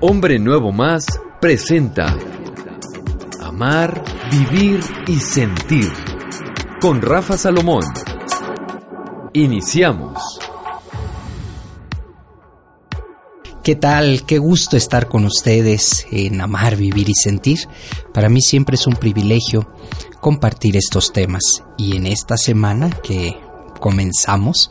[0.00, 1.06] Hombre Nuevo Más
[1.40, 2.18] presenta
[3.40, 5.90] Amar, Vivir y Sentir
[6.82, 7.82] con Rafa Salomón.
[9.32, 10.38] Iniciamos.
[13.64, 14.26] ¿Qué tal?
[14.26, 17.60] Qué gusto estar con ustedes en Amar, Vivir y Sentir.
[18.12, 19.66] Para mí siempre es un privilegio
[20.20, 21.64] compartir estos temas.
[21.78, 23.40] Y en esta semana que
[23.80, 24.70] comenzamos,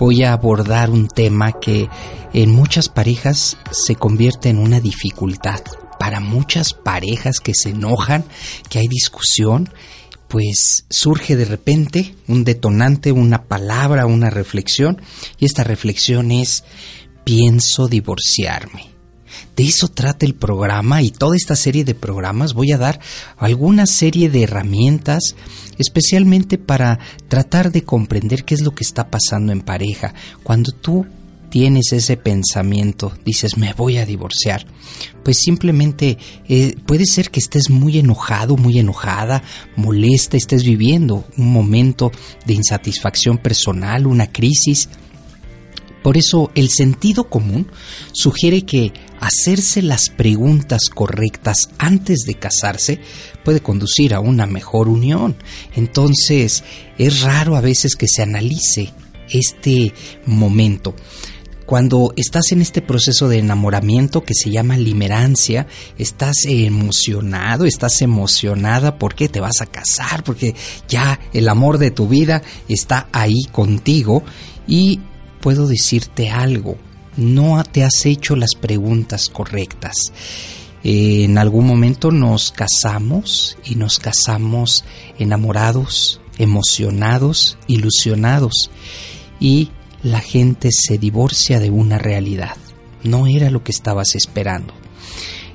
[0.00, 1.90] voy a abordar un tema que
[2.32, 5.60] en muchas parejas se convierte en una dificultad.
[5.98, 8.24] Para muchas parejas que se enojan,
[8.70, 9.68] que hay discusión,
[10.26, 15.02] pues surge de repente un detonante, una palabra, una reflexión,
[15.38, 16.64] y esta reflexión es
[17.24, 18.99] pienso divorciarme.
[19.56, 23.00] De eso trata el programa y toda esta serie de programas voy a dar
[23.36, 25.34] alguna serie de herramientas
[25.78, 26.98] especialmente para
[27.28, 30.14] tratar de comprender qué es lo que está pasando en pareja.
[30.42, 31.06] Cuando tú
[31.50, 34.64] tienes ese pensamiento, dices me voy a divorciar,
[35.24, 36.16] pues simplemente
[36.48, 39.42] eh, puede ser que estés muy enojado, muy enojada,
[39.76, 42.12] molesta, estés viviendo un momento
[42.46, 44.88] de insatisfacción personal, una crisis,
[46.02, 47.70] por eso el sentido común
[48.12, 53.00] sugiere que hacerse las preguntas correctas antes de casarse
[53.44, 55.36] puede conducir a una mejor unión.
[55.74, 56.64] Entonces
[56.98, 58.92] es raro a veces que se analice
[59.28, 59.92] este
[60.26, 60.94] momento.
[61.66, 68.98] Cuando estás en este proceso de enamoramiento que se llama limerancia, estás emocionado, estás emocionada
[68.98, 70.56] porque te vas a casar, porque
[70.88, 74.24] ya el amor de tu vida está ahí contigo
[74.66, 74.98] y
[75.40, 76.76] puedo decirte algo,
[77.16, 79.94] no te has hecho las preguntas correctas.
[80.82, 84.84] en algún momento nos casamos y nos casamos
[85.18, 88.70] enamorados, emocionados, ilusionados
[89.38, 89.70] y
[90.02, 92.56] la gente se divorcia de una realidad.
[93.02, 94.72] No era lo que estabas esperando.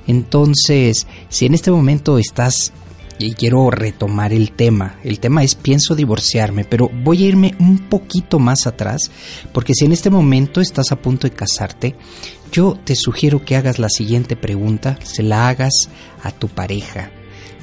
[0.06, 2.72] Entonces, si en este momento estás
[3.18, 4.98] y quiero retomar el tema.
[5.02, 9.10] El tema es pienso divorciarme, pero voy a irme un poquito más atrás,
[9.52, 11.96] porque si en este momento estás a punto de casarte,
[12.52, 15.88] yo te sugiero que hagas la siguiente pregunta, se la hagas
[16.22, 17.10] a tu pareja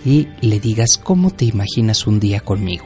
[0.06, 2.86] y le digas cómo te imaginas un día conmigo.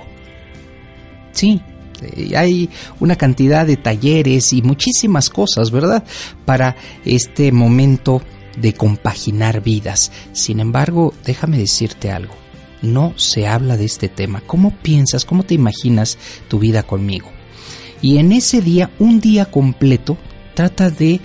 [1.31, 1.61] Sí,
[2.01, 2.69] eh, hay
[3.00, 6.03] una cantidad de talleres y muchísimas cosas, ¿verdad?
[6.45, 6.75] Para
[7.06, 8.22] este momento
[8.57, 10.11] de compaginar vidas.
[10.33, 12.46] Sin embargo, déjame decirte algo
[12.81, 14.41] no se habla de este tema.
[14.45, 16.17] ¿Cómo piensas, cómo te imaginas
[16.47, 17.31] tu vida conmigo?
[18.01, 20.17] Y en ese día, un día completo,
[20.53, 21.19] trata de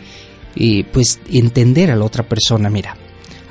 [0.57, 2.71] eh, pues entender a la otra persona.
[2.71, 2.97] Mira,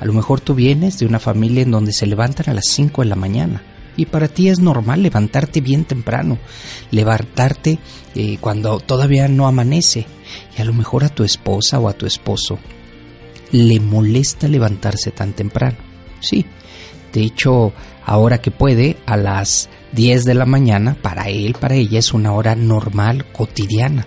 [0.00, 3.02] a lo mejor tú vienes de una familia en donde se levantan a las 5
[3.02, 3.62] de la mañana.
[3.96, 6.38] Y para ti es normal levantarte bien temprano,
[6.90, 7.78] levantarte
[8.14, 10.06] eh, cuando todavía no amanece.
[10.56, 12.58] Y a lo mejor a tu esposa o a tu esposo
[13.52, 15.76] le molesta levantarse tan temprano.
[16.20, 16.46] Sí,
[17.12, 17.72] de hecho,
[18.04, 22.32] ahora que puede, a las 10 de la mañana, para él, para ella es una
[22.32, 24.06] hora normal, cotidiana.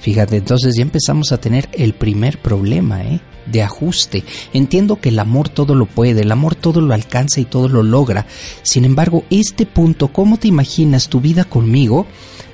[0.00, 3.20] Fíjate, entonces ya empezamos a tener el primer problema, ¿eh?
[3.50, 4.24] de ajuste.
[4.52, 7.82] Entiendo que el amor todo lo puede, el amor todo lo alcanza y todo lo
[7.82, 8.26] logra.
[8.62, 12.06] Sin embargo, este punto, ¿cómo te imaginas tu vida conmigo?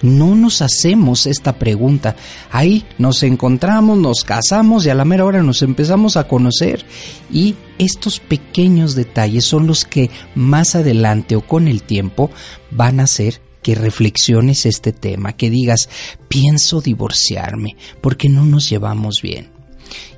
[0.02, 2.16] No nos hacemos esta pregunta.
[2.50, 6.84] Ahí nos encontramos, nos casamos y a la mera hora nos empezamos a conocer.
[7.32, 12.30] Y estos pequeños detalles son los que más adelante o con el tiempo
[12.70, 15.88] van a hacer que reflexiones este tema, que digas,
[16.28, 19.48] pienso divorciarme porque no nos llevamos bien.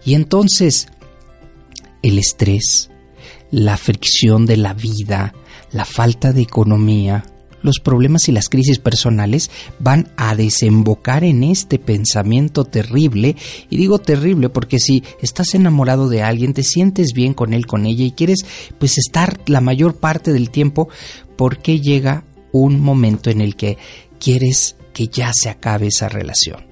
[0.04, 0.88] Y entonces,
[2.02, 2.90] el estrés,
[3.52, 5.32] la fricción de la vida,
[5.70, 7.24] la falta de economía,
[7.62, 9.48] los problemas y las crisis personales
[9.78, 13.36] van a desembocar en este pensamiento terrible.
[13.70, 17.86] Y digo terrible porque si estás enamorado de alguien, te sientes bien con él, con
[17.86, 18.44] ella y quieres
[18.78, 20.88] pues estar la mayor parte del tiempo,
[21.36, 23.78] porque llega un momento en el que
[24.18, 26.66] quieres que ya se acabe esa relación.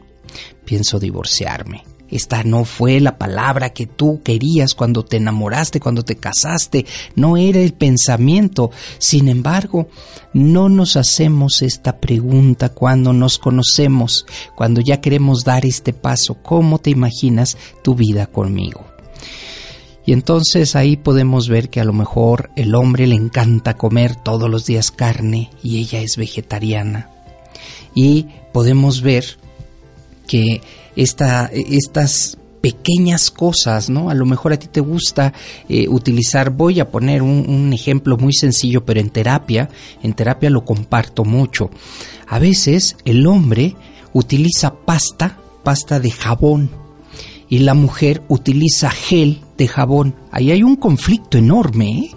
[0.64, 6.14] Pienso divorciarme esta no fue la palabra que tú querías cuando te enamoraste, cuando te
[6.14, 8.70] casaste, no era el pensamiento.
[8.98, 9.88] Sin embargo,
[10.32, 16.34] no nos hacemos esta pregunta cuando nos conocemos, cuando ya queremos dar este paso.
[16.40, 18.84] ¿Cómo te imaginas tu vida conmigo?
[20.06, 24.50] Y entonces ahí podemos ver que a lo mejor el hombre le encanta comer todos
[24.50, 27.10] los días carne y ella es vegetariana.
[27.94, 29.38] Y podemos ver
[30.26, 30.60] que
[30.96, 34.10] esta, estas pequeñas cosas, ¿no?
[34.10, 35.32] A lo mejor a ti te gusta
[35.68, 39.68] eh, utilizar, voy a poner un, un, ejemplo muy sencillo, pero en terapia,
[40.02, 41.70] en terapia lo comparto mucho.
[42.26, 43.76] A veces el hombre
[44.14, 46.70] utiliza pasta, pasta de jabón,
[47.50, 50.14] y la mujer utiliza gel de jabón.
[50.30, 52.10] Ahí hay un conflicto enorme, ¿eh?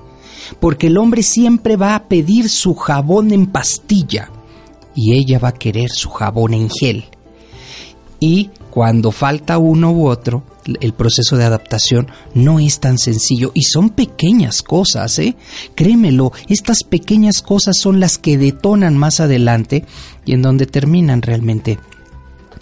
[0.60, 4.32] porque el hombre siempre va a pedir su jabón en pastilla
[4.96, 7.06] y ella va a querer su jabón en gel.
[8.20, 10.44] Y cuando falta uno u otro,
[10.82, 15.36] el proceso de adaptación no es tan sencillo y son pequeñas cosas, ¿eh?
[15.76, 19.86] Créemelo, estas pequeñas cosas son las que detonan más adelante
[20.26, 21.80] y en donde terminan realmente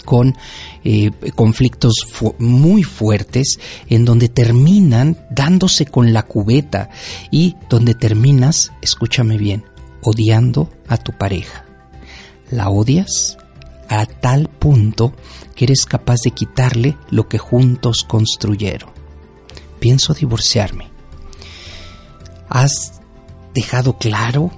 [0.06, 0.36] con
[0.84, 1.94] eh, conflictos
[2.40, 3.60] muy fuertes,
[3.90, 6.90] en donde terminan dándose con la cubeta
[7.32, 9.66] y donde terminas, escúchame bien,
[10.02, 11.66] odiando a tu pareja.
[12.50, 13.38] La odias
[13.90, 15.14] a tal punto
[15.56, 18.90] que eres capaz de quitarle lo que juntos construyeron.
[19.80, 20.90] Pienso divorciarme.
[22.50, 23.02] ¿Has
[23.54, 24.52] dejado claro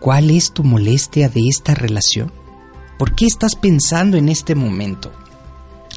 [0.00, 2.32] cuál es tu molestia de esta relación?
[2.98, 5.12] ¿Por qué estás pensando en este momento?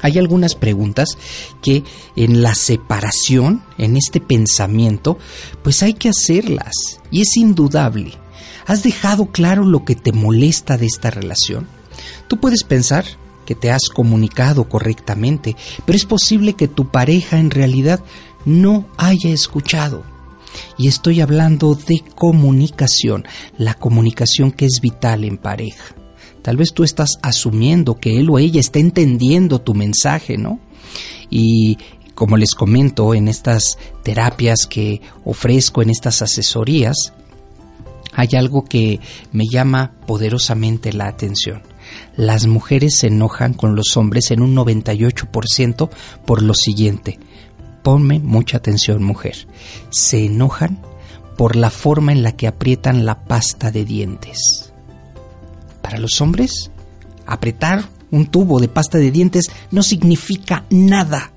[0.02, 1.18] Hay algunas preguntas
[1.62, 1.82] que
[2.14, 5.18] en la separación, en este pensamiento,
[5.62, 7.00] pues hay que hacerlas.
[7.10, 8.12] Y es indudable.
[8.66, 11.66] ¿Has dejado claro lo que te molesta de esta relación?
[12.28, 13.04] Tú puedes pensar
[13.46, 15.56] que te has comunicado correctamente,
[15.86, 18.00] pero es posible que tu pareja en realidad
[18.44, 20.04] no haya escuchado.
[20.76, 25.97] Y estoy hablando de comunicación, la comunicación que es vital en pareja.
[26.42, 30.60] Tal vez tú estás asumiendo que él o ella está entendiendo tu mensaje, ¿no?
[31.30, 31.78] Y
[32.14, 37.12] como les comento en estas terapias que ofrezco, en estas asesorías,
[38.12, 38.98] hay algo que
[39.30, 41.62] me llama poderosamente la atención.
[42.16, 45.88] Las mujeres se enojan con los hombres en un 98%
[46.26, 47.18] por lo siguiente.
[47.82, 49.46] Ponme mucha atención, mujer.
[49.90, 50.80] Se enojan
[51.36, 54.67] por la forma en la que aprietan la pasta de dientes.
[55.88, 56.70] Para los hombres,
[57.24, 61.32] apretar un tubo de pasta de dientes no significa nada,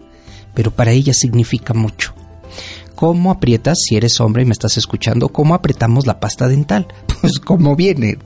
[0.54, 2.14] pero para ellas significa mucho.
[2.94, 6.86] ¿Cómo aprietas, si eres hombre y me estás escuchando, cómo apretamos la pasta dental?
[7.22, 8.18] Pues como viene,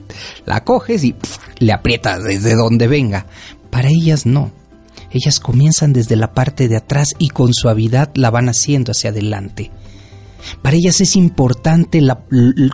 [0.47, 1.15] la coges y
[1.59, 3.27] le aprietas desde donde venga.
[3.69, 4.49] Para ellas no.
[5.11, 9.69] Ellas comienzan desde la parte de atrás y con suavidad la van haciendo hacia adelante.
[10.61, 12.01] Para ellas es importante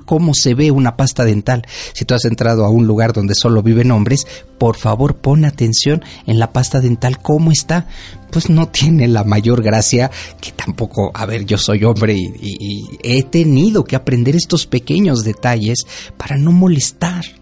[0.06, 1.65] cómo se ve una pasta dental.
[1.94, 4.27] Si tú has entrado a un lugar donde solo viven hombres,
[4.57, 7.88] por favor pon atención en la pasta dental, cómo está.
[8.31, 10.09] Pues no tiene la mayor gracia
[10.39, 15.85] que tampoco, a ver, yo soy hombre y he tenido que aprender estos pequeños detalles
[16.18, 17.41] para no molestar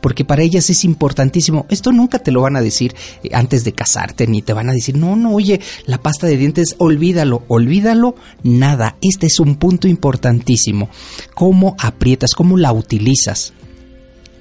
[0.00, 1.66] porque para ellas es importantísimo.
[1.68, 4.72] Esto nunca te lo van a decir eh, antes de casarte, ni te van a
[4.72, 8.96] decir, no, no, oye, la pasta de dientes, olvídalo, olvídalo, nada.
[9.00, 10.88] Este es un punto importantísimo.
[11.34, 13.52] ¿Cómo aprietas, cómo la utilizas?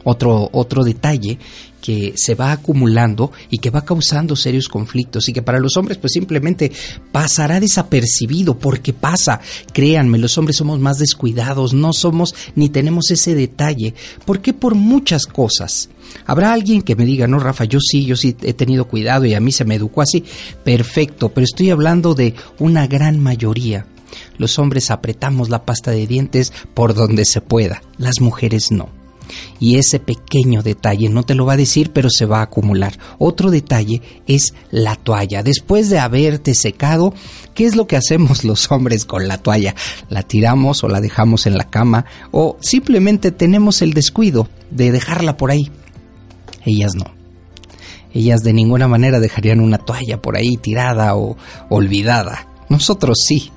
[0.05, 1.37] Otro, otro detalle
[1.85, 5.99] que se va acumulando y que va causando serios conflictos y que para los hombres
[5.99, 6.71] pues simplemente
[7.11, 9.39] pasará desapercibido porque pasa.
[9.71, 13.93] Créanme, los hombres somos más descuidados, no somos ni tenemos ese detalle.
[14.25, 15.89] porque por muchas cosas?
[16.25, 19.35] Habrá alguien que me diga, no, Rafa, yo sí, yo sí he tenido cuidado y
[19.35, 20.23] a mí se me educó así.
[20.63, 23.85] Perfecto, pero estoy hablando de una gran mayoría.
[24.39, 28.94] Los hombres apretamos la pasta de dientes por donde se pueda, las mujeres no.
[29.59, 32.97] Y ese pequeño detalle no te lo va a decir, pero se va a acumular.
[33.17, 35.43] Otro detalle es la toalla.
[35.43, 37.13] Después de haberte secado,
[37.53, 39.75] ¿qué es lo que hacemos los hombres con la toalla?
[40.09, 45.37] La tiramos o la dejamos en la cama o simplemente tenemos el descuido de dejarla
[45.37, 45.71] por ahí.
[46.65, 47.05] Ellas no.
[48.13, 51.37] Ellas de ninguna manera dejarían una toalla por ahí tirada o
[51.69, 52.47] olvidada.
[52.69, 53.51] Nosotros sí.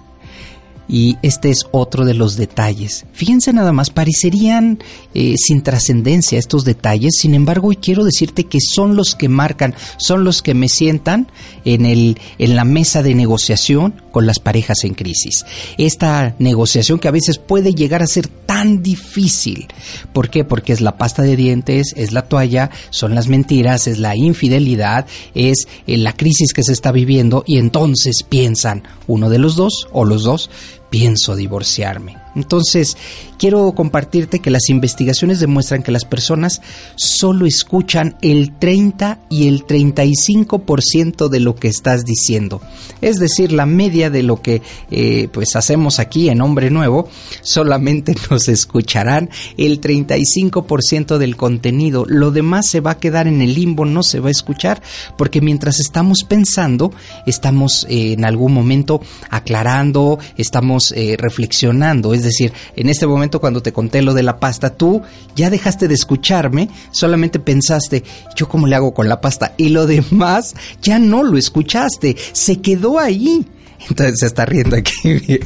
[0.89, 3.05] Y este es otro de los detalles.
[3.13, 4.79] Fíjense nada más, parecerían
[5.15, 9.75] eh, sin trascendencia estos detalles, sin embargo hoy quiero decirte que son los que marcan,
[9.99, 11.31] son los que me sientan
[11.65, 15.45] en, el, en la mesa de negociación con las parejas en crisis.
[15.77, 19.69] Esta negociación que a veces puede llegar a ser tan difícil.
[20.13, 20.45] ¿Por qué?
[20.45, 25.07] Porque es la pasta de dientes, es la toalla, son las mentiras, es la infidelidad,
[25.35, 29.89] es eh, la crisis que se está viviendo y entonces piensan uno de los dos
[29.93, 30.51] o los dos
[30.89, 32.28] pienso divorciarme.
[32.35, 32.97] Entonces,
[33.39, 36.61] quiero compartirte que las investigaciones demuestran que las personas
[36.97, 42.61] solo escuchan el 30 y el 35% de lo que estás diciendo.
[43.01, 47.09] Es decir, la media de lo que eh, pues hacemos aquí en Hombre Nuevo,
[47.43, 52.05] solamente nos escucharán el 35% del contenido.
[52.07, 54.83] Lo demás se va a quedar en el limbo, no se va a escuchar,
[55.17, 56.93] porque mientras estamos pensando,
[57.27, 62.15] estamos eh, en algún momento aclarando, estamos eh, reflexionando.
[62.15, 65.03] Es decir, en este momento cuando te conté lo de la pasta, tú
[65.37, 68.05] ya dejaste de escucharme, solamente pensaste,
[68.37, 69.55] ¿yo cómo le hago con la pasta?
[69.57, 73.47] Y lo demás ya no lo escuchaste, se quedó ahí.
[73.89, 74.93] Entonces se está riendo aquí.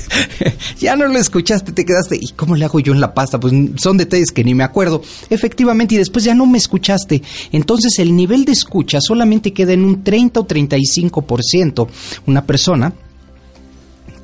[0.79, 2.17] ya no lo escuchaste, te quedaste.
[2.17, 3.39] ¿Y cómo le hago yo en la pasta?
[3.39, 5.03] Pues son detalles que ni me acuerdo.
[5.31, 7.23] Efectivamente, y después ya no me escuchaste.
[7.53, 11.89] Entonces el nivel de escucha solamente queda en un 30 o 35%.
[12.27, 12.93] Una persona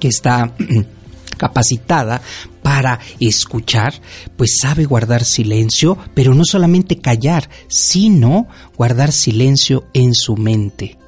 [0.00, 0.54] que está
[1.38, 2.20] capacitada
[2.62, 3.94] para escuchar,
[4.36, 10.98] pues sabe guardar silencio, pero no solamente callar, sino guardar silencio en su mente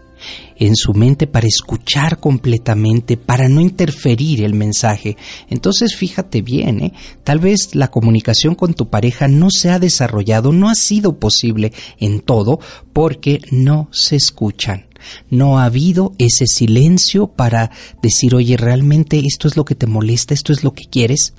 [0.61, 5.17] en su mente para escuchar completamente, para no interferir el mensaje.
[5.49, 6.93] Entonces fíjate bien, ¿eh?
[7.25, 11.73] tal vez la comunicación con tu pareja no se ha desarrollado, no ha sido posible
[11.99, 12.61] en todo
[12.93, 14.90] porque no se escuchan.
[15.31, 17.71] No ha habido ese silencio para
[18.03, 21.35] decir, oye, realmente esto es lo que te molesta, esto es lo que quieres.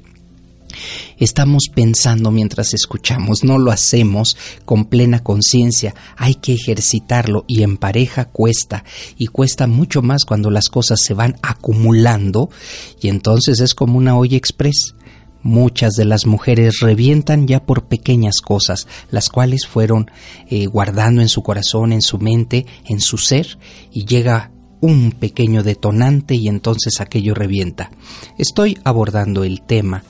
[1.18, 7.78] Estamos pensando mientras escuchamos, no lo hacemos con plena conciencia, hay que ejercitarlo y en
[7.78, 8.84] pareja cuesta
[9.18, 12.50] y cuesta mucho más cuando las cosas se van acumulando
[13.02, 14.96] y entonces es como una olla express.
[15.44, 20.12] Muchas de las mujeres revientan ya por pequeñas cosas, las cuales fueron
[20.50, 23.58] eh, guardando en su corazón, en su mente, en su ser,
[23.92, 27.92] y llega un pequeño detonante y entonces aquello revienta.
[28.38, 30.04] Estoy abordando el tema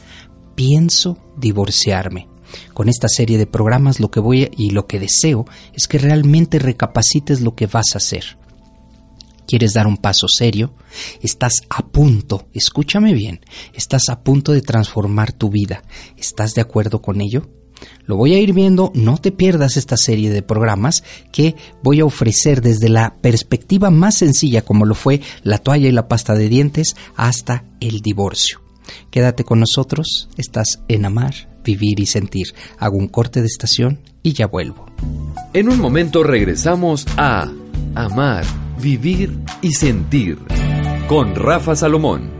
[0.55, 2.27] pienso divorciarme.
[2.73, 6.59] Con esta serie de programas lo que voy y lo que deseo es que realmente
[6.59, 8.37] recapacites lo que vas a hacer.
[9.51, 10.75] ¿Quieres dar un paso serio?
[11.21, 13.41] Estás a punto, escúchame bien,
[13.73, 15.83] estás a punto de transformar tu vida.
[16.15, 17.49] ¿Estás de acuerdo con ello?
[18.05, 21.03] Lo voy a ir viendo, no te pierdas esta serie de programas
[21.33, 25.91] que voy a ofrecer desde la perspectiva más sencilla como lo fue la toalla y
[25.91, 28.61] la pasta de dientes hasta el divorcio.
[29.09, 32.53] Quédate con nosotros, estás en Amar, Vivir y Sentir.
[32.79, 34.85] Hago un corte de estación y ya vuelvo.
[35.53, 37.51] En un momento regresamos a
[37.95, 38.45] Amar,
[38.81, 40.39] Vivir y Sentir
[41.07, 42.31] con Rafa Salomón.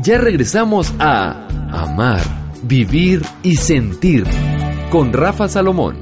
[0.00, 2.22] Ya regresamos a Amar,
[2.62, 4.24] Vivir y Sentir
[4.92, 5.96] con Rafa Salomón.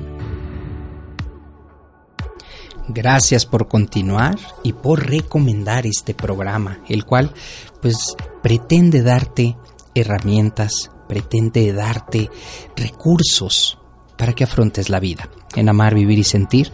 [2.88, 7.32] Gracias por continuar y por recomendar este programa, el cual
[7.80, 9.56] pues pretende darte
[9.94, 12.28] herramientas, pretende darte
[12.76, 13.78] recursos
[14.18, 15.30] para que afrontes la vida.
[15.56, 16.70] En Amar, Vivir y Sentir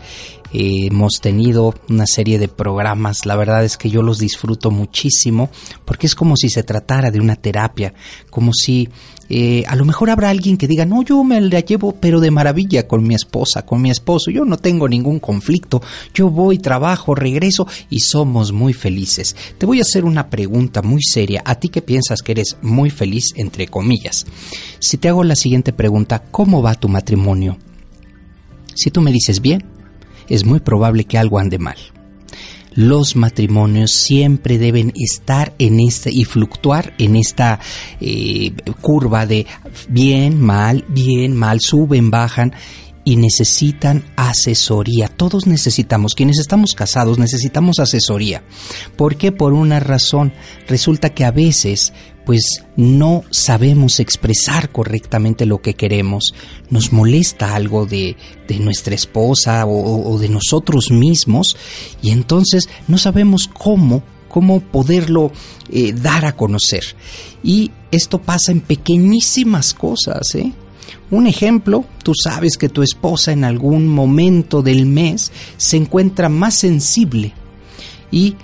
[0.53, 5.51] hemos tenido una serie de programas, la verdad es que yo los disfruto muchísimo
[5.85, 7.95] porque es como si se tratara de una terapia,
[8.31, 8.89] como si
[9.31, 12.31] eh, a lo mejor habrá alguien que diga, no, yo me la llevo pero de
[12.31, 15.83] maravilla con mi esposa, con mi esposo, yo no tengo ningún conflicto,
[16.15, 19.37] yo voy, trabajo, regreso y somos muy felices.
[19.59, 22.91] Te voy a hacer una pregunta muy seria, a ti que piensas que eres muy
[22.91, 24.27] feliz, entre comillas.
[24.79, 27.59] Si te hago la siguiente pregunta, ¿cómo va tu matrimonio?
[28.75, 29.78] Si tú me dices bien,
[30.29, 31.77] es muy probable que algo ande mal.
[32.75, 37.59] Los matrimonios siempre deben estar en este y fluctuar en esta
[38.01, 39.47] eh, curva de
[39.89, 42.53] bien, mal, bien, mal, suben, bajan
[43.09, 45.09] y necesitan asesoría.
[45.09, 48.43] Todos necesitamos, quienes estamos casados necesitamos asesoría.
[48.97, 49.33] ¿Por qué?
[49.33, 50.33] Por una razón.
[50.69, 51.95] Resulta que a veces
[52.29, 56.35] pues no sabemos expresar correctamente lo que queremos,
[56.69, 61.57] nos molesta algo de, de nuestra esposa o, de nosotros mismos
[62.03, 65.33] y entonces no sabemos cómo cómo poderlo
[65.73, 66.85] eh, dar a conocer.
[67.43, 70.53] Y esto pasa en pequeñísimas cosas, ¿eh?
[71.11, 76.57] Un ejemplo, tú sabes que tu esposa en algún momento del mes se encuentra más
[76.57, 77.33] sensible.
[78.11, 78.37] ¿Y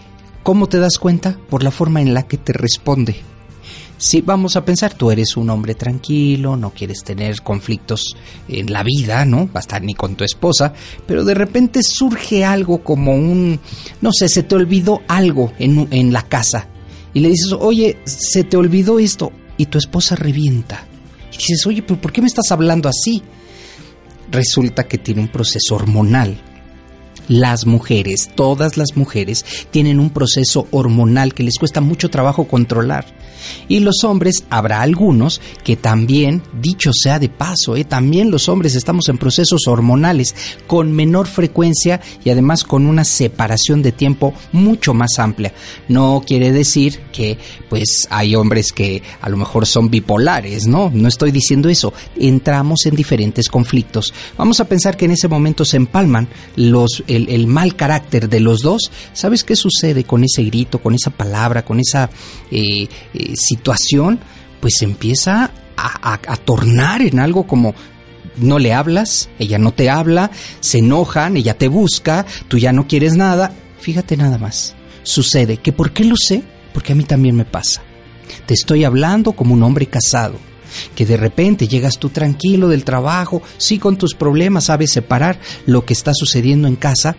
[0.43, 1.37] cómo te das cuenta?
[1.51, 3.34] Por la forma en la que te responde.
[3.97, 8.17] Si vamos a pensar, tú eres un hombre tranquilo, no quieres tener conflictos
[8.49, 9.49] en la vida, ¿no?
[9.55, 10.73] Estar ni con tu esposa,
[11.07, 13.61] pero de repente surge algo como un,
[14.01, 16.69] no sé, se te olvidó algo en, en la casa.
[17.13, 19.33] Y le dices, oye, se te olvidó esto.
[19.57, 20.85] Y tu esposa revienta.
[21.33, 23.23] Y dices, oye, pero ¿por qué me estás hablando así?
[24.31, 26.37] Resulta que tiene un proceso hormonal
[27.29, 33.07] las mujeres, todas las mujeres, tienen un proceso hormonal que les cuesta mucho trabajo controlar.
[33.69, 38.75] Y los hombres, habrá algunos que también, dicho sea de paso, eh, también los hombres
[38.75, 40.35] estamos en procesos hormonales
[40.67, 45.53] con menor frecuencia y además con una separación de tiempo mucho más amplia.
[45.89, 47.39] No quiere decir que
[47.69, 51.93] pues hay hombres que a lo mejor son bipolares, no, no estoy diciendo eso.
[52.17, 54.13] Entramos en diferentes conflictos.
[54.37, 58.61] Vamos a pensar que en ese momento se empalman los, el, mal carácter de los
[58.61, 58.91] dos.
[59.13, 62.11] ¿Sabes qué sucede con ese grito, con esa palabra, con esa
[62.51, 64.21] eh, eh, situación,
[64.61, 67.75] pues empieza a, tornar en algo como
[68.37, 70.31] no le hablas, ella no te habla,
[70.61, 73.53] se enojan, ella te busca, tú ya no quieres nada.
[73.79, 74.75] Fíjate nada más.
[75.03, 75.59] sucede.
[75.59, 76.43] ¿Que por qué lo sé?
[76.73, 77.83] Porque a mí también me pasa.
[78.47, 80.39] Te estoy hablando como un hombre casado,
[80.95, 85.85] que de repente llegas tú tranquilo del trabajo, sí con tus problemas, sabes separar lo
[85.85, 87.17] que está sucediendo en casa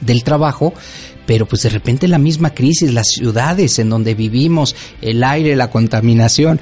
[0.00, 0.74] del trabajo,
[1.26, 5.70] pero pues de repente la misma crisis, las ciudades en donde vivimos, el aire, la
[5.70, 6.60] contaminación,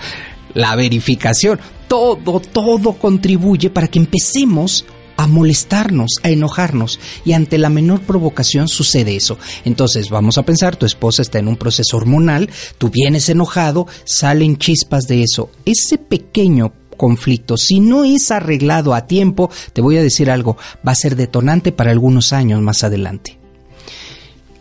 [0.55, 4.85] la verificación, todo, todo contribuye para que empecemos
[5.17, 9.39] a molestarnos, a enojarnos y ante la menor provocación sucede eso.
[9.65, 14.57] Entonces vamos a pensar, tu esposa está en un proceso hormonal, tú vienes enojado, salen
[14.57, 15.51] chispas de eso.
[15.65, 20.57] Ese pequeño conflicto, si no es arreglado a tiempo, te voy a decir algo,
[20.87, 23.39] va a ser detonante para algunos años más adelante.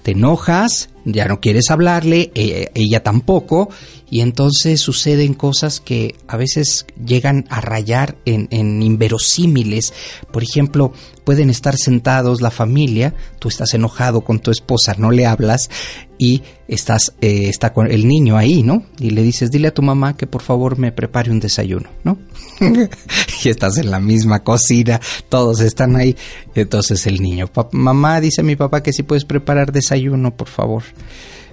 [0.01, 3.69] Te enojas, ya no quieres hablarle, e, ella tampoco,
[4.13, 8.48] y entonces suceden cosas que a veces llegan a rayar en,
[8.83, 9.91] inverosímiles.
[10.31, 10.93] Por ejemplo,
[11.24, 15.72] pueden estar sentados la familia, tú estás enojado con tu esposa, no le hablas
[16.19, 18.86] y estás eh, está con el niño ahí, ¿no?
[19.00, 22.19] Y le dices, dile a tu mamá que por favor me prepare un desayuno, ¿no?
[23.43, 26.15] y estás en la misma cocina, todos están ahí.
[26.53, 30.83] Entonces el niño, mamá, dice mi papá que si puedes preparar desayuno, por favor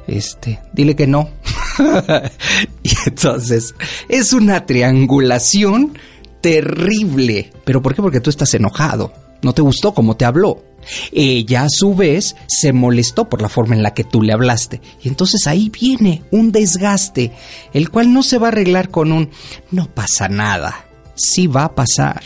[0.07, 1.31] este, dile que no.
[2.83, 3.75] y entonces
[4.09, 5.97] es una triangulación
[6.41, 7.53] terrible.
[7.65, 8.03] ¿Pero por qué?
[8.03, 9.13] Porque tú estás enojado.
[9.43, 10.65] No te gustó cómo te habló.
[11.13, 14.81] Ella a su vez se molestó por la forma en la que tú le hablaste.
[15.03, 17.33] Y entonces ahí viene un desgaste,
[17.73, 19.31] el cual no se va a arreglar con un
[19.71, 20.87] no pasa nada.
[21.15, 22.23] Sí va a pasar.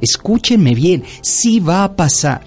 [0.00, 2.42] Escúchenme bien, sí va a pasar.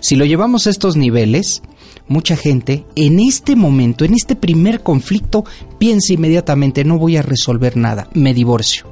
[0.00, 1.62] Si lo llevamos a estos niveles,
[2.08, 5.44] mucha gente en este momento, en este primer conflicto,
[5.78, 8.86] piensa inmediatamente, no voy a resolver nada, me divorcio.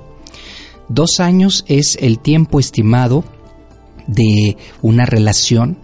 [0.89, 3.25] Dos años es el tiempo estimado
[4.07, 5.79] de una relación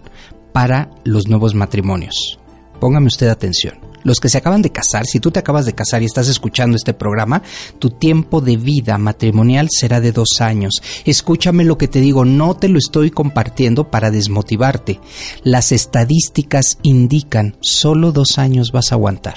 [0.53, 2.39] para los nuevos matrimonios.
[2.79, 6.01] Póngame usted atención los que se acaban de casar, si tú te acabas de casar
[6.01, 7.41] y estás escuchando este programa,
[7.79, 10.73] tu tiempo de vida matrimonial será de dos años.
[11.05, 14.99] Escúchame lo que te digo, no te lo estoy compartiendo para desmotivarte.
[15.43, 19.35] Las estadísticas indican solo dos años vas a aguantar.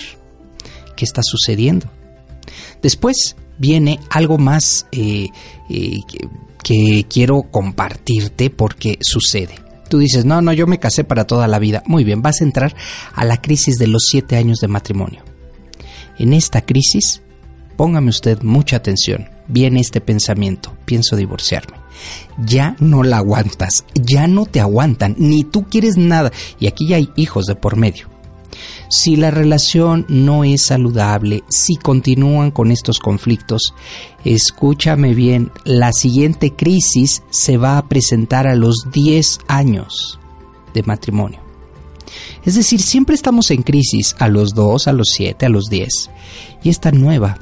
[0.96, 1.90] ¿Qué está sucediendo?
[2.82, 5.28] Después viene algo más eh,
[5.68, 6.00] eh,
[6.62, 9.65] que quiero compartirte porque sucede.
[9.88, 11.82] Tú dices, no, no, yo me casé para toda la vida.
[11.86, 12.74] Muy bien, vas a entrar
[13.14, 15.22] a la crisis de los siete años de matrimonio.
[16.18, 17.22] En esta crisis,
[17.76, 21.76] póngame usted mucha atención, viene este pensamiento, pienso divorciarme.
[22.44, 26.96] Ya no la aguantas, ya no te aguantan, ni tú quieres nada, y aquí ya
[26.96, 28.15] hay hijos de por medio.
[28.88, 33.74] Si la relación no es saludable, si continúan con estos conflictos,
[34.24, 40.20] escúchame bien, la siguiente crisis se va a presentar a los 10 años
[40.72, 41.40] de matrimonio.
[42.44, 46.10] Es decir, siempre estamos en crisis a los 2, a los 7, a los 10.
[46.62, 47.38] Y esta nueva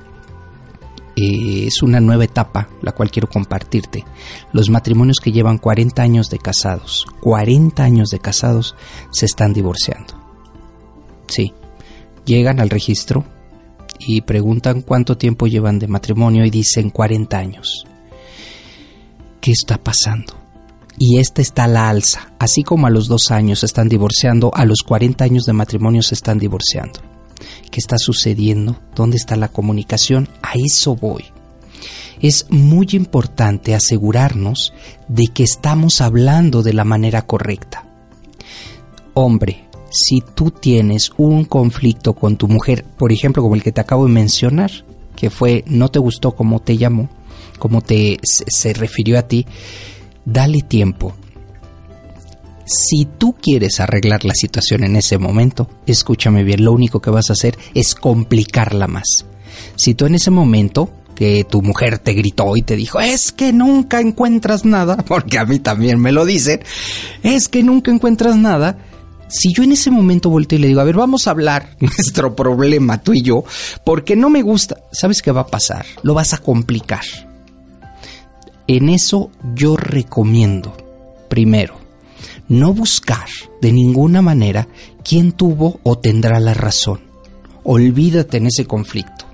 [1.16, 4.04] eh, es una nueva etapa, la cual quiero compartirte.
[4.52, 8.74] Los matrimonios que llevan 40 años de casados, 40 años de casados,
[9.11, 10.23] se están divorciando.
[11.28, 11.52] Sí.
[12.24, 13.24] Llegan al registro
[13.98, 17.87] y preguntan cuánto tiempo llevan de matrimonio y dicen 40 años.
[19.40, 20.34] ¿Qué está pasando?
[20.98, 22.32] Y esta está a la alza.
[22.38, 26.02] Así como a los dos años se están divorciando, a los 40 años de matrimonio
[26.02, 27.00] se están divorciando.
[27.70, 28.80] ¿Qué está sucediendo?
[28.94, 30.28] ¿Dónde está la comunicación?
[30.42, 31.24] A eso voy.
[32.20, 34.72] Es muy importante asegurarnos
[35.08, 37.84] de que estamos hablando de la manera correcta.
[39.14, 39.63] Hombre,
[39.94, 44.07] si tú tienes un conflicto con tu mujer, por ejemplo, como el que te acabo
[44.07, 44.72] de mencionar,
[45.14, 47.09] que fue no te gustó como te llamó,
[47.61, 49.46] como te se, refirió a ti,
[50.24, 51.14] dale tiempo.
[52.66, 57.30] Si tú quieres arreglar la situación en ese momento, escúchame bien, lo único que vas
[57.30, 59.26] a hacer es complicarla más.
[59.76, 63.52] Si tú en ese momento que tu mujer te gritó y te dijo, es que
[63.52, 66.64] nunca encuentras nada, porque a mí también me lo dicen,
[67.22, 68.76] es que nunca encuentras nada,
[69.28, 72.34] si yo en ese momento volteo y le digo, a ver, vamos a hablar nuestro
[72.34, 73.44] problema tú y yo,
[73.84, 75.87] porque no me gusta, ¿sabes qué va a pasar?
[76.02, 77.04] Lo vas a complicar.
[78.66, 80.74] En eso yo recomiendo,
[81.28, 81.76] primero,
[82.48, 83.28] no buscar
[83.60, 84.68] de ninguna manera
[85.02, 87.00] quién tuvo o tendrá la razón.
[87.62, 89.24] Olvídate en ese conflicto.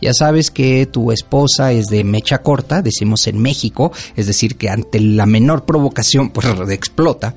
[0.00, 4.68] Ya sabes que tu esposa es de mecha corta, decimos en México, es decir, que
[4.68, 7.34] ante la menor provocación pues explota.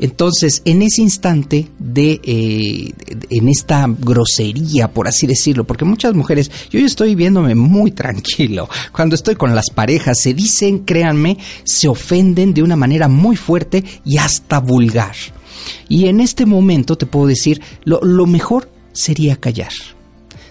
[0.00, 2.92] Entonces, en ese instante de, eh,
[3.28, 8.66] en esta grosería, por así decirlo, porque muchas mujeres, yo estoy viéndome muy tranquilo.
[8.92, 13.84] Cuando estoy con las parejas, se dicen, créanme, se ofenden de una manera muy fuerte
[14.06, 15.14] y hasta vulgar.
[15.90, 19.72] Y en este momento te puedo decir, lo, lo mejor sería callar.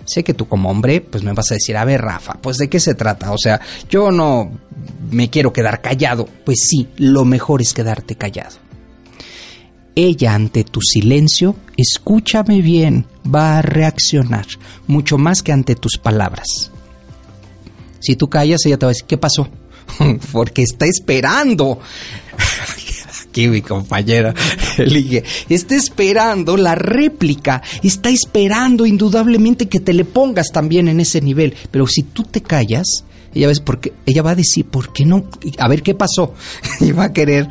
[0.06, 2.70] Sé que tú como hombre, pues me vas a decir, a ver Rafa, pues de
[2.70, 3.32] qué se trata.
[3.32, 3.60] O sea,
[3.90, 4.52] yo no
[5.10, 6.28] me quiero quedar callado.
[6.46, 8.69] Pues sí, lo mejor es quedarte callado.
[10.02, 14.46] Ella ante tu silencio, escúchame bien, va a reaccionar
[14.88, 16.72] mucho más que ante tus palabras.
[18.00, 19.50] Si tú callas, ella te va a decir, ¿qué pasó?
[20.32, 21.82] Porque está esperando.
[23.28, 24.34] Aquí mi compañera
[24.78, 25.26] elige.
[25.50, 27.62] Está esperando la réplica.
[27.84, 31.56] Está esperando indudablemente que te le pongas también en ese nivel.
[31.72, 35.26] Pero si tú te callas, ella, ves porque, ella va a decir, ¿por qué no?
[35.58, 36.34] A ver qué pasó.
[36.80, 37.50] Y va a querer,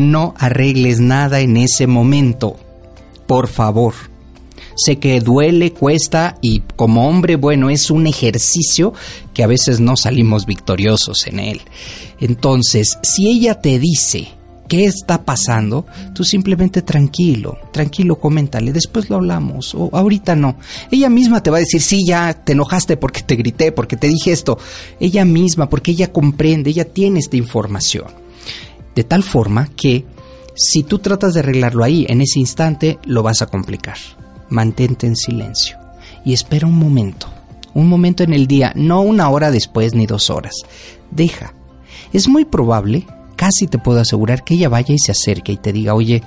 [0.00, 2.56] no arregles nada en ese momento.
[3.26, 3.94] Por favor.
[4.76, 8.94] Sé que duele, cuesta y como hombre, bueno, es un ejercicio
[9.34, 11.60] que a veces no salimos victoriosos en él.
[12.18, 14.28] Entonces, si ella te dice,
[14.68, 15.84] ¿qué está pasando?
[16.14, 20.56] Tú simplemente tranquilo, tranquilo, coméntale, después lo hablamos, o ahorita no.
[20.90, 24.08] Ella misma te va a decir, sí, ya te enojaste porque te grité, porque te
[24.08, 24.58] dije esto.
[25.00, 28.19] Ella misma, porque ella comprende, ella tiene esta información.
[28.94, 30.04] De tal forma que
[30.54, 33.96] si tú tratas de arreglarlo ahí, en ese instante, lo vas a complicar
[34.50, 35.78] mantente en silencio
[36.24, 37.28] y espera un momento,
[37.72, 40.54] un momento en el día, no una hora después ni dos horas.
[41.10, 41.54] Deja.
[42.12, 45.72] Es muy probable, casi te puedo asegurar, que ella vaya y se acerque y te
[45.72, 46.22] diga, oye,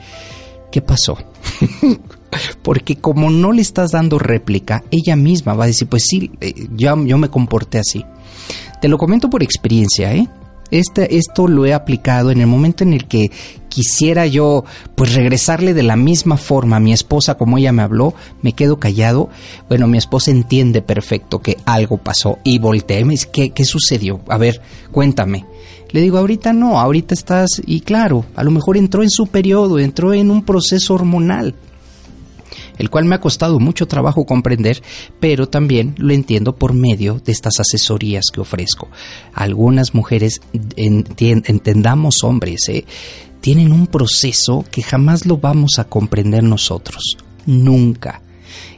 [0.71, 1.17] ¿qué pasó?
[2.63, 6.67] Porque como no le estás dando réplica, ella misma va a decir, pues sí, eh,
[6.71, 8.03] yo, yo me comporté así.
[8.81, 10.27] Te lo comento por experiencia, ¿eh?
[10.71, 13.31] Este, esto lo he aplicado en el momento en el que
[13.69, 18.13] quisiera yo pues regresarle de la misma forma a mi esposa como ella me habló,
[18.41, 19.29] me quedo callado.
[19.69, 24.21] Bueno, mi esposa entiende perfecto que algo pasó y volteé me dice, ¿qué, ¿qué sucedió?
[24.27, 25.45] A ver, cuéntame.
[25.91, 29.77] Le digo, ahorita no, ahorita estás, y claro, a lo mejor entró en su periodo,
[29.77, 31.53] entró en un proceso hormonal
[32.77, 34.81] el cual me ha costado mucho trabajo comprender,
[35.19, 38.89] pero también lo entiendo por medio de estas asesorías que ofrezco.
[39.33, 40.41] Algunas mujeres,
[40.75, 42.85] entendamos hombres, ¿eh?
[43.41, 48.21] tienen un proceso que jamás lo vamos a comprender nosotros, nunca.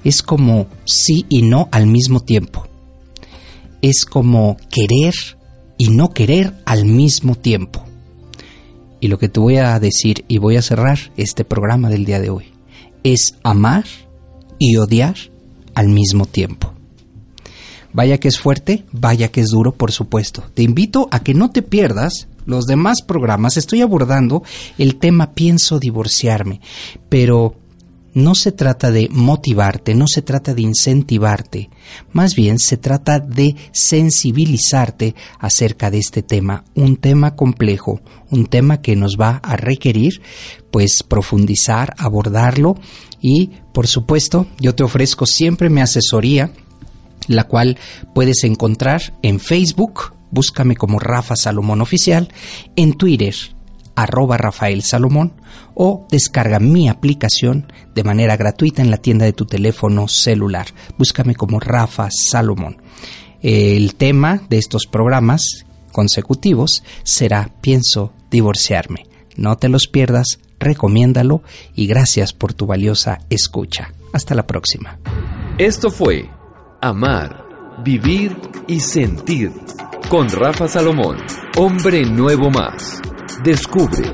[0.04, 2.68] Es como sí y no al mismo tiempo.
[3.82, 5.14] Es como querer
[5.78, 7.86] y no querer al mismo tiempo.
[9.00, 12.20] Y lo que te voy a decir y voy a cerrar este programa del día
[12.20, 12.55] de hoy
[13.06, 13.86] es amar
[14.58, 15.16] y odiar
[15.76, 16.74] al mismo tiempo.
[17.94, 20.44] Vaya que es fuerte, vaya que es duro, por supuesto.
[20.56, 23.58] Te invito a que no te pierdas los demás programas.
[23.58, 24.44] Estoy abordando
[24.80, 26.62] el tema pienso divorciarme,
[27.08, 27.56] pero
[28.16, 31.70] no se trata de motivarte, no se trata de incentivarte,
[32.14, 38.00] más bien se trata de sensibilizarte acerca de este tema, un tema complejo,
[38.32, 40.22] un tema que nos va a requerir
[40.72, 42.76] pues profundizar, abordarlo
[43.22, 46.52] y por supuesto yo te ofrezco siempre mi asesoría,
[47.28, 47.78] la cual
[48.14, 52.30] puedes encontrar en Facebook, búscame como Rafa Salomón Oficial,
[52.78, 53.55] en Twitter
[53.96, 55.34] arroba Rafael Salomón
[55.74, 60.68] o descarga mi aplicación de manera gratuita en la tienda de tu teléfono celular.
[60.98, 62.82] Búscame como Rafa Salomón.
[63.42, 69.08] El tema de estos programas consecutivos será Pienso divorciarme.
[69.38, 71.42] No te los pierdas, recomiéndalo
[71.74, 73.94] y gracias por tu valiosa escucha.
[74.14, 75.00] Hasta la próxima.
[75.58, 76.30] Esto fue
[76.82, 77.46] Amar,
[77.84, 78.36] Vivir
[78.68, 79.52] y Sentir
[80.10, 81.18] con Rafa Salomón,
[81.58, 83.02] hombre nuevo más.
[83.46, 84.12] Descubre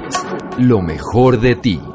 [0.57, 1.90] lo mejor de ti.